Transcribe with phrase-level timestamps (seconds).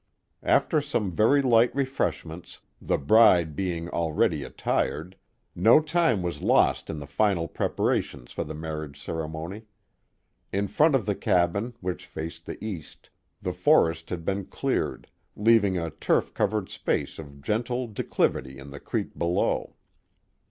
[0.41, 5.15] After some very light refreshments, the bride being already attired,
[5.53, 9.67] no lime was lost in the final preparations for the mar riage ceremony.
[10.51, 13.11] In front of the cabin, which faced the east,
[13.43, 18.79] the forest had been cleared, leaving a turf covered space of gentle declivity to the
[18.79, 19.75] creek below.